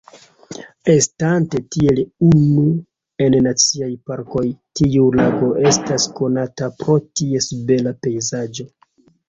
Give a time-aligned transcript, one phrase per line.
[0.93, 2.63] Estante tiel unu
[3.27, 4.45] en naciaj parkoj,
[4.81, 8.71] tiu lago estas konata pro ties bela pejzaĝo.